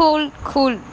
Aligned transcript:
cool, 0.00 0.30
cool. 0.44 0.89